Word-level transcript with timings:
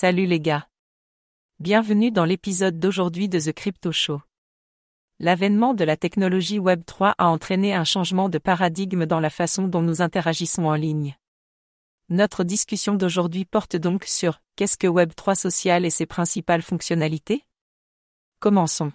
Salut 0.00 0.26
les 0.26 0.38
gars. 0.38 0.68
Bienvenue 1.58 2.12
dans 2.12 2.24
l'épisode 2.24 2.78
d'aujourd'hui 2.78 3.28
de 3.28 3.40
The 3.40 3.52
Crypto 3.52 3.90
Show. 3.90 4.22
L'avènement 5.18 5.74
de 5.74 5.82
la 5.82 5.96
technologie 5.96 6.60
Web3 6.60 7.14
a 7.18 7.26
entraîné 7.26 7.74
un 7.74 7.82
changement 7.82 8.28
de 8.28 8.38
paradigme 8.38 9.06
dans 9.06 9.18
la 9.18 9.28
façon 9.28 9.66
dont 9.66 9.82
nous 9.82 10.00
interagissons 10.00 10.66
en 10.66 10.76
ligne. 10.76 11.16
Notre 12.10 12.44
discussion 12.44 12.94
d'aujourd'hui 12.94 13.44
porte 13.44 13.74
donc 13.74 14.04
sur 14.04 14.40
qu'est-ce 14.54 14.78
que 14.78 14.86
Web3 14.86 15.34
social 15.34 15.84
et 15.84 15.90
ses 15.90 16.06
principales 16.06 16.62
fonctionnalités? 16.62 17.44
Commençons. 18.38 18.92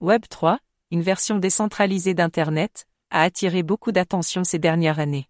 Web3, 0.00 0.56
une 0.90 1.02
version 1.02 1.36
décentralisée 1.36 2.14
d'Internet, 2.14 2.86
a 3.10 3.24
attiré 3.24 3.62
beaucoup 3.62 3.92
d'attention 3.92 4.42
ces 4.42 4.58
dernières 4.58 5.00
années. 5.00 5.28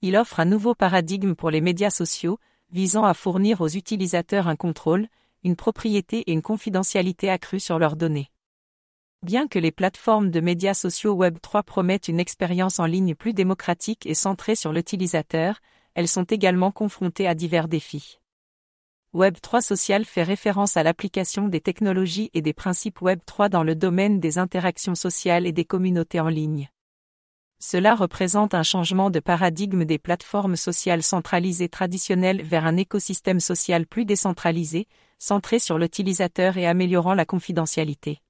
Il 0.00 0.16
offre 0.16 0.40
un 0.40 0.46
nouveau 0.46 0.74
paradigme 0.74 1.34
pour 1.34 1.50
les 1.50 1.60
médias 1.60 1.90
sociaux, 1.90 2.38
visant 2.74 3.04
à 3.04 3.14
fournir 3.14 3.60
aux 3.60 3.68
utilisateurs 3.68 4.48
un 4.48 4.56
contrôle, 4.56 5.06
une 5.44 5.54
propriété 5.54 6.18
et 6.22 6.32
une 6.32 6.42
confidentialité 6.42 7.30
accrue 7.30 7.60
sur 7.60 7.78
leurs 7.78 7.94
données. 7.94 8.32
Bien 9.22 9.46
que 9.46 9.60
les 9.60 9.70
plateformes 9.70 10.32
de 10.32 10.40
médias 10.40 10.74
sociaux 10.74 11.16
Web3 11.16 11.62
promettent 11.62 12.08
une 12.08 12.18
expérience 12.18 12.80
en 12.80 12.86
ligne 12.86 13.14
plus 13.14 13.32
démocratique 13.32 14.06
et 14.06 14.14
centrée 14.14 14.56
sur 14.56 14.72
l'utilisateur, 14.72 15.60
elles 15.94 16.08
sont 16.08 16.24
également 16.24 16.72
confrontées 16.72 17.28
à 17.28 17.36
divers 17.36 17.68
défis. 17.68 18.18
Web3 19.14 19.60
Social 19.60 20.04
fait 20.04 20.24
référence 20.24 20.76
à 20.76 20.82
l'application 20.82 21.46
des 21.46 21.60
technologies 21.60 22.30
et 22.34 22.42
des 22.42 22.52
principes 22.52 23.00
Web3 23.00 23.50
dans 23.50 23.62
le 23.62 23.76
domaine 23.76 24.18
des 24.18 24.38
interactions 24.38 24.96
sociales 24.96 25.46
et 25.46 25.52
des 25.52 25.64
communautés 25.64 26.18
en 26.18 26.28
ligne. 26.28 26.68
Cela 27.66 27.94
représente 27.94 28.52
un 28.52 28.62
changement 28.62 29.08
de 29.08 29.20
paradigme 29.20 29.86
des 29.86 29.98
plateformes 29.98 30.54
sociales 30.54 31.02
centralisées 31.02 31.70
traditionnelles 31.70 32.42
vers 32.42 32.66
un 32.66 32.76
écosystème 32.76 33.40
social 33.40 33.86
plus 33.86 34.04
décentralisé, 34.04 34.86
centré 35.18 35.58
sur 35.58 35.78
l'utilisateur 35.78 36.58
et 36.58 36.66
améliorant 36.66 37.14
la 37.14 37.24
confidentialité. 37.24 38.20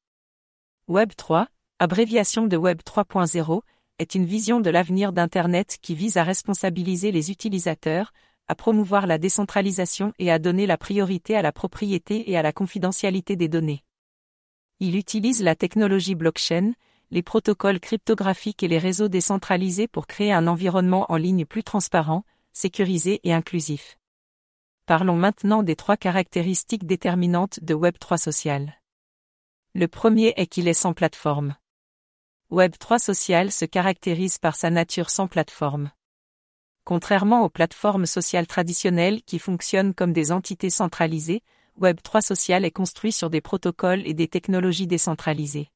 Web 0.86 1.14
3, 1.16 1.48
abréviation 1.80 2.46
de 2.46 2.56
Web 2.56 2.82
3.0, 2.86 3.62
est 3.98 4.14
une 4.14 4.24
vision 4.24 4.60
de 4.60 4.70
l'avenir 4.70 5.12
d'Internet 5.12 5.78
qui 5.82 5.96
vise 5.96 6.16
à 6.16 6.22
responsabiliser 6.22 7.10
les 7.10 7.32
utilisateurs, 7.32 8.12
à 8.46 8.54
promouvoir 8.54 9.08
la 9.08 9.18
décentralisation 9.18 10.12
et 10.20 10.30
à 10.30 10.38
donner 10.38 10.66
la 10.66 10.78
priorité 10.78 11.34
à 11.34 11.42
la 11.42 11.50
propriété 11.50 12.30
et 12.30 12.36
à 12.36 12.42
la 12.42 12.52
confidentialité 12.52 13.34
des 13.34 13.48
données. 13.48 13.82
Il 14.78 14.94
utilise 14.94 15.42
la 15.42 15.56
technologie 15.56 16.14
blockchain, 16.14 16.74
les 17.14 17.22
protocoles 17.22 17.78
cryptographiques 17.78 18.64
et 18.64 18.68
les 18.68 18.80
réseaux 18.80 19.06
décentralisés 19.06 19.86
pour 19.86 20.08
créer 20.08 20.32
un 20.32 20.48
environnement 20.48 21.06
en 21.12 21.16
ligne 21.16 21.46
plus 21.46 21.62
transparent, 21.62 22.24
sécurisé 22.52 23.20
et 23.22 23.32
inclusif. 23.32 24.00
Parlons 24.84 25.14
maintenant 25.14 25.62
des 25.62 25.76
trois 25.76 25.96
caractéristiques 25.96 26.86
déterminantes 26.86 27.60
de 27.62 27.72
Web3 27.72 28.18
Social. 28.18 28.80
Le 29.76 29.86
premier 29.86 30.34
est 30.36 30.48
qu'il 30.48 30.66
est 30.66 30.74
sans 30.74 30.92
plateforme. 30.92 31.54
Web3 32.50 32.98
Social 32.98 33.52
se 33.52 33.64
caractérise 33.64 34.38
par 34.38 34.56
sa 34.56 34.70
nature 34.70 35.08
sans 35.08 35.28
plateforme. 35.28 35.92
Contrairement 36.82 37.44
aux 37.44 37.48
plateformes 37.48 38.06
sociales 38.06 38.48
traditionnelles 38.48 39.22
qui 39.22 39.38
fonctionnent 39.38 39.94
comme 39.94 40.12
des 40.12 40.32
entités 40.32 40.68
centralisées, 40.68 41.44
Web3 41.80 42.22
Social 42.22 42.64
est 42.64 42.72
construit 42.72 43.12
sur 43.12 43.30
des 43.30 43.40
protocoles 43.40 44.04
et 44.04 44.14
des 44.14 44.26
technologies 44.26 44.88
décentralisées. 44.88 45.70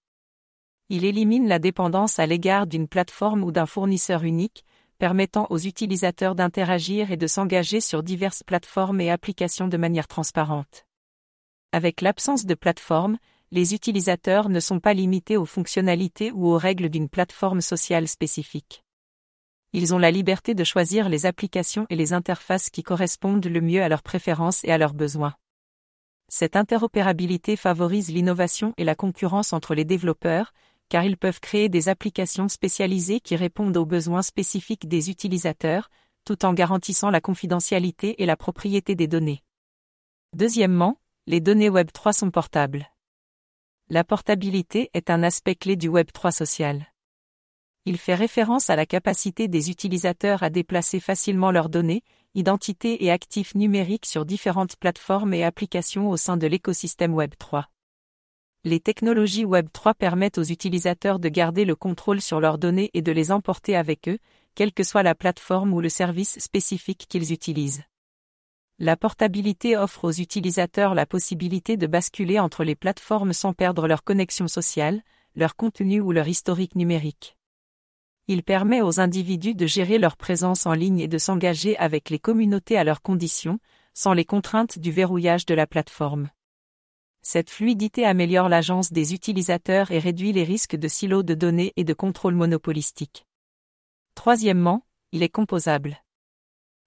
Il 0.90 1.04
élimine 1.04 1.48
la 1.48 1.58
dépendance 1.58 2.18
à 2.18 2.26
l'égard 2.26 2.66
d'une 2.66 2.88
plateforme 2.88 3.44
ou 3.44 3.52
d'un 3.52 3.66
fournisseur 3.66 4.24
unique, 4.24 4.64
permettant 4.98 5.46
aux 5.50 5.58
utilisateurs 5.58 6.34
d'interagir 6.34 7.12
et 7.12 7.18
de 7.18 7.26
s'engager 7.26 7.80
sur 7.80 8.02
diverses 8.02 8.42
plateformes 8.42 9.00
et 9.00 9.10
applications 9.10 9.68
de 9.68 9.76
manière 9.76 10.08
transparente. 10.08 10.86
Avec 11.72 12.00
l'absence 12.00 12.46
de 12.46 12.54
plateforme, 12.54 13.18
les 13.50 13.74
utilisateurs 13.74 14.48
ne 14.48 14.60
sont 14.60 14.80
pas 14.80 14.94
limités 14.94 15.36
aux 15.36 15.44
fonctionnalités 15.44 16.32
ou 16.32 16.48
aux 16.48 16.58
règles 16.58 16.88
d'une 16.88 17.10
plateforme 17.10 17.60
sociale 17.60 18.08
spécifique. 18.08 18.82
Ils 19.74 19.94
ont 19.94 19.98
la 19.98 20.10
liberté 20.10 20.54
de 20.54 20.64
choisir 20.64 21.10
les 21.10 21.26
applications 21.26 21.86
et 21.90 21.96
les 21.96 22.14
interfaces 22.14 22.70
qui 22.70 22.82
correspondent 22.82 23.44
le 23.44 23.60
mieux 23.60 23.82
à 23.82 23.90
leurs 23.90 24.02
préférences 24.02 24.64
et 24.64 24.72
à 24.72 24.78
leurs 24.78 24.94
besoins. 24.94 25.34
Cette 26.28 26.56
interopérabilité 26.56 27.56
favorise 27.56 28.10
l'innovation 28.10 28.74
et 28.78 28.84
la 28.84 28.94
concurrence 28.94 29.52
entre 29.52 29.74
les 29.74 29.84
développeurs, 29.84 30.52
car 30.88 31.04
ils 31.04 31.16
peuvent 31.16 31.40
créer 31.40 31.68
des 31.68 31.88
applications 31.88 32.48
spécialisées 32.48 33.20
qui 33.20 33.36
répondent 33.36 33.76
aux 33.76 33.86
besoins 33.86 34.22
spécifiques 34.22 34.88
des 34.88 35.10
utilisateurs, 35.10 35.90
tout 36.24 36.44
en 36.44 36.52
garantissant 36.52 37.10
la 37.10 37.20
confidentialité 37.20 38.22
et 38.22 38.26
la 38.26 38.36
propriété 38.36 38.94
des 38.94 39.06
données. 39.06 39.42
Deuxièmement, 40.34 40.98
les 41.26 41.40
données 41.40 41.70
Web3 41.70 42.12
sont 42.12 42.30
portables. 42.30 42.88
La 43.88 44.04
portabilité 44.04 44.90
est 44.92 45.10
un 45.10 45.22
aspect 45.22 45.54
clé 45.54 45.76
du 45.76 45.88
Web3 45.88 46.32
social. 46.32 46.86
Il 47.86 47.96
fait 47.96 48.14
référence 48.14 48.68
à 48.68 48.76
la 48.76 48.84
capacité 48.84 49.48
des 49.48 49.70
utilisateurs 49.70 50.42
à 50.42 50.50
déplacer 50.50 51.00
facilement 51.00 51.50
leurs 51.50 51.70
données, 51.70 52.02
identités 52.34 53.04
et 53.04 53.10
actifs 53.10 53.54
numériques 53.54 54.04
sur 54.04 54.26
différentes 54.26 54.76
plateformes 54.76 55.32
et 55.32 55.44
applications 55.44 56.10
au 56.10 56.18
sein 56.18 56.36
de 56.36 56.46
l'écosystème 56.46 57.14
Web3 57.14 57.64
les 58.68 58.80
technologies 58.80 59.44
Web3 59.44 59.94
permettent 59.94 60.38
aux 60.38 60.44
utilisateurs 60.44 61.18
de 61.18 61.28
garder 61.28 61.64
le 61.64 61.74
contrôle 61.74 62.20
sur 62.20 62.38
leurs 62.40 62.58
données 62.58 62.90
et 62.94 63.02
de 63.02 63.10
les 63.10 63.32
emporter 63.32 63.74
avec 63.74 64.08
eux, 64.08 64.18
quelle 64.54 64.72
que 64.72 64.84
soit 64.84 65.02
la 65.02 65.14
plateforme 65.14 65.72
ou 65.72 65.80
le 65.80 65.88
service 65.88 66.38
spécifique 66.38 67.06
qu'ils 67.08 67.32
utilisent. 67.32 67.82
La 68.78 68.96
portabilité 68.96 69.76
offre 69.76 70.04
aux 70.04 70.12
utilisateurs 70.12 70.94
la 70.94 71.06
possibilité 71.06 71.76
de 71.76 71.88
basculer 71.88 72.38
entre 72.38 72.62
les 72.62 72.76
plateformes 72.76 73.32
sans 73.32 73.52
perdre 73.52 73.88
leur 73.88 74.04
connexion 74.04 74.46
sociale, 74.46 75.02
leur 75.34 75.56
contenu 75.56 76.00
ou 76.00 76.12
leur 76.12 76.28
historique 76.28 76.76
numérique. 76.76 77.36
Il 78.28 78.42
permet 78.42 78.82
aux 78.82 79.00
individus 79.00 79.54
de 79.54 79.66
gérer 79.66 79.98
leur 79.98 80.16
présence 80.16 80.66
en 80.66 80.74
ligne 80.74 81.00
et 81.00 81.08
de 81.08 81.18
s'engager 81.18 81.76
avec 81.78 82.10
les 82.10 82.18
communautés 82.18 82.76
à 82.76 82.84
leurs 82.84 83.02
conditions, 83.02 83.58
sans 83.94 84.12
les 84.12 84.26
contraintes 84.26 84.78
du 84.78 84.92
verrouillage 84.92 85.46
de 85.46 85.54
la 85.54 85.66
plateforme. 85.66 86.28
Cette 87.30 87.50
fluidité 87.50 88.06
améliore 88.06 88.48
l'agence 88.48 88.90
des 88.90 89.12
utilisateurs 89.12 89.90
et 89.90 89.98
réduit 89.98 90.32
les 90.32 90.44
risques 90.44 90.76
de 90.76 90.88
silos 90.88 91.22
de 91.22 91.34
données 91.34 91.74
et 91.76 91.84
de 91.84 91.92
contrôle 91.92 92.34
monopolistique. 92.34 93.26
Troisièmement, 94.14 94.86
il 95.12 95.22
est 95.22 95.28
composable. 95.28 96.02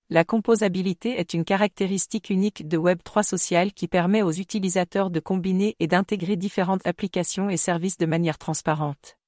La 0.10 0.24
composabilité 0.24 1.12
est 1.20 1.36
une 1.36 1.46
caractéristique 1.46 2.32
unique 2.32 2.68
de 2.68 2.76
Web3 2.76 3.22
Social 3.22 3.72
qui 3.72 3.88
permet 3.88 4.24
aux 4.24 4.32
utilisateurs 4.32 5.12
de 5.12 5.20
combiner 5.20 5.76
et 5.80 5.86
d'intégrer 5.86 6.38
différentes 6.38 6.88
applications 6.88 7.52
et 7.52 7.58
services 7.58 8.00
de 8.00 8.08
manière 8.08 8.40
transparente. 8.40 9.20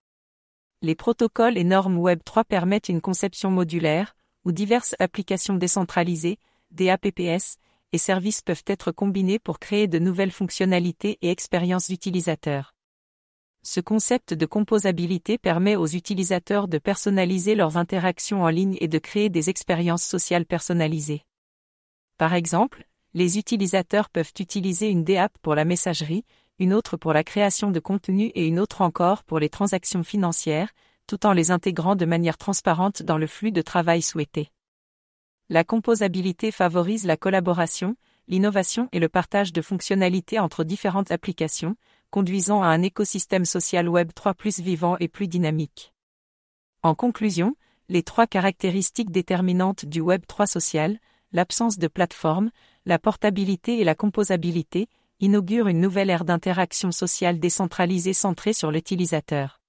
Les 0.81 0.95
protocoles 0.95 1.59
et 1.59 1.63
normes 1.63 1.99
Web3 1.99 2.43
permettent 2.43 2.89
une 2.89 3.01
conception 3.01 3.51
modulaire, 3.51 4.15
où 4.45 4.51
diverses 4.51 4.95
applications 4.97 5.57
décentralisées, 5.57 6.39
DAPPS, 6.71 7.59
et 7.93 7.97
services 7.97 8.41
peuvent 8.41 8.63
être 8.67 8.91
combinés 8.91 9.39
pour 9.39 9.59
créer 9.59 9.87
de 9.87 9.99
nouvelles 9.99 10.31
fonctionnalités 10.31 11.19
et 11.21 11.29
expériences 11.29 11.87
d'utilisateurs. 11.87 12.73
Ce 13.61 13.79
concept 13.79 14.33
de 14.33 14.45
composabilité 14.45 15.37
permet 15.37 15.77
aux 15.77 15.87
utilisateurs 15.87 16.67
de 16.67 16.79
personnaliser 16.79 17.55
leurs 17.55 17.77
interactions 17.77 18.43
en 18.43 18.49
ligne 18.49 18.77
et 18.81 18.89
de 18.89 18.97
créer 18.97 19.29
des 19.29 19.49
expériences 19.49 20.03
sociales 20.03 20.45
personnalisées. 20.45 21.23
Par 22.17 22.33
exemple, 22.33 22.85
les 23.13 23.37
utilisateurs 23.37 24.09
peuvent 24.09 24.33
utiliser 24.39 24.89
une 24.89 25.05
DApp 25.05 25.37
pour 25.41 25.55
la 25.55 25.63
messagerie, 25.63 26.25
une 26.59 26.73
autre 26.73 26.97
pour 26.97 27.13
la 27.13 27.23
création 27.23 27.71
de 27.71 27.79
contenu 27.79 28.25
et 28.35 28.47
une 28.47 28.59
autre 28.59 28.81
encore 28.81 29.23
pour 29.23 29.39
les 29.39 29.49
transactions 29.49 30.03
financières, 30.03 30.73
tout 31.07 31.25
en 31.25 31.31
les 31.31 31.51
intégrant 31.51 31.95
de 31.95 32.05
manière 32.05 32.37
transparente 32.37 33.03
dans 33.03 33.17
le 33.17 33.27
flux 33.27 33.51
de 33.51 33.61
travail 33.61 34.01
souhaité. 34.01 34.49
La 35.49 35.63
composabilité 35.63 36.51
favorise 36.51 37.05
la 37.05 37.17
collaboration, 37.17 37.95
l'innovation 38.27 38.87
et 38.91 38.99
le 38.99 39.09
partage 39.09 39.51
de 39.51 39.61
fonctionnalités 39.61 40.39
entre 40.39 40.63
différentes 40.63 41.11
applications, 41.11 41.75
conduisant 42.11 42.63
à 42.63 42.67
un 42.67 42.81
écosystème 42.81 43.43
social 43.43 43.89
Web 43.89 44.11
3 44.15 44.35
plus 44.35 44.59
vivant 44.59 44.97
et 44.99 45.07
plus 45.07 45.27
dynamique. 45.27 45.93
En 46.81 46.95
conclusion, 46.95 47.55
les 47.89 48.03
trois 48.03 48.27
caractéristiques 48.27 49.11
déterminantes 49.11 49.85
du 49.85 49.99
Web 49.99 50.23
3 50.27 50.47
social, 50.47 50.99
l'absence 51.31 51.77
de 51.77 51.87
plateforme, 51.87 52.51
la 52.85 52.99
portabilité 52.99 53.79
et 53.79 53.83
la 53.83 53.95
composabilité, 53.95 54.87
inaugurent 55.19 55.67
une 55.67 55.81
nouvelle 55.81 56.09
ère 56.09 56.25
d'interaction 56.25 56.91
sociale 56.91 57.39
décentralisée 57.39 58.13
centrée 58.13 58.53
sur 58.53 58.71
l'utilisateur. 58.71 59.62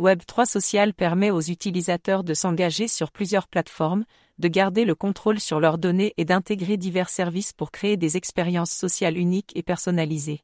Web3 0.00 0.46
Social 0.46 0.94
permet 0.94 1.30
aux 1.30 1.42
utilisateurs 1.42 2.24
de 2.24 2.32
s'engager 2.32 2.88
sur 2.88 3.12
plusieurs 3.12 3.46
plateformes, 3.46 4.06
de 4.38 4.48
garder 4.48 4.86
le 4.86 4.94
contrôle 4.94 5.38
sur 5.38 5.60
leurs 5.60 5.76
données 5.76 6.14
et 6.16 6.24
d'intégrer 6.24 6.78
divers 6.78 7.10
services 7.10 7.52
pour 7.52 7.70
créer 7.70 7.98
des 7.98 8.16
expériences 8.16 8.70
sociales 8.70 9.18
uniques 9.18 9.52
et 9.54 9.62
personnalisées. 9.62 10.40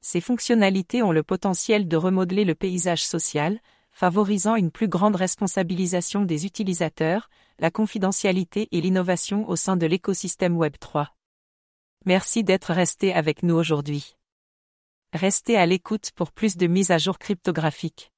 Ces 0.00 0.20
fonctionnalités 0.20 1.00
ont 1.04 1.12
le 1.12 1.22
potentiel 1.22 1.86
de 1.86 1.96
remodeler 1.96 2.44
le 2.44 2.56
paysage 2.56 3.04
social, 3.04 3.60
favorisant 3.88 4.56
une 4.56 4.72
plus 4.72 4.88
grande 4.88 5.14
responsabilisation 5.14 6.22
des 6.22 6.44
utilisateurs, 6.44 7.30
la 7.60 7.70
confidentialité 7.70 8.66
et 8.72 8.80
l'innovation 8.80 9.48
au 9.48 9.54
sein 9.54 9.76
de 9.76 9.86
l'écosystème 9.86 10.58
Web3. 10.58 11.06
Merci 12.04 12.42
d'être 12.42 12.72
resté 12.72 13.14
avec 13.14 13.44
nous 13.44 13.54
aujourd'hui. 13.54 14.16
Restez 15.12 15.56
à 15.56 15.66
l'écoute 15.66 16.10
pour 16.16 16.32
plus 16.32 16.56
de 16.56 16.66
mises 16.66 16.90
à 16.90 16.98
jour 16.98 17.20
cryptographiques. 17.20 18.10